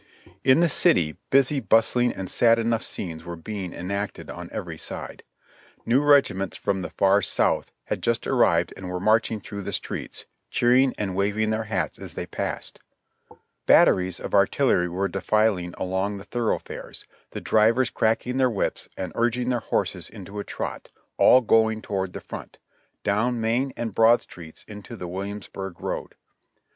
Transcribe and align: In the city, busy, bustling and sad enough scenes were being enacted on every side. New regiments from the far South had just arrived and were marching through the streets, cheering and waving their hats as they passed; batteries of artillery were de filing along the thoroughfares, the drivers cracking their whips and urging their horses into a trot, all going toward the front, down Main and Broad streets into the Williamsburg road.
In 0.43 0.61
the 0.61 0.67
city, 0.67 1.15
busy, 1.29 1.59
bustling 1.59 2.11
and 2.11 2.27
sad 2.27 2.57
enough 2.57 2.81
scenes 2.81 3.23
were 3.23 3.35
being 3.35 3.71
enacted 3.71 4.31
on 4.31 4.49
every 4.51 4.79
side. 4.79 5.21
New 5.85 6.01
regiments 6.01 6.57
from 6.57 6.81
the 6.81 6.89
far 6.89 7.21
South 7.21 7.71
had 7.83 8.01
just 8.01 8.25
arrived 8.25 8.73
and 8.75 8.89
were 8.89 8.99
marching 8.99 9.39
through 9.39 9.61
the 9.61 9.71
streets, 9.71 10.25
cheering 10.49 10.95
and 10.97 11.13
waving 11.15 11.51
their 11.51 11.65
hats 11.65 11.99
as 11.99 12.15
they 12.15 12.25
passed; 12.25 12.79
batteries 13.67 14.19
of 14.19 14.33
artillery 14.33 14.89
were 14.89 15.07
de 15.07 15.21
filing 15.21 15.75
along 15.77 16.17
the 16.17 16.23
thoroughfares, 16.23 17.05
the 17.29 17.39
drivers 17.39 17.91
cracking 17.91 18.37
their 18.37 18.49
whips 18.49 18.89
and 18.97 19.11
urging 19.13 19.49
their 19.49 19.59
horses 19.59 20.09
into 20.09 20.39
a 20.39 20.43
trot, 20.43 20.89
all 21.17 21.41
going 21.41 21.79
toward 21.79 22.13
the 22.13 22.21
front, 22.21 22.57
down 23.03 23.39
Main 23.39 23.71
and 23.77 23.93
Broad 23.93 24.23
streets 24.23 24.63
into 24.67 24.95
the 24.95 25.07
Williamsburg 25.07 25.79
road. 25.79 26.15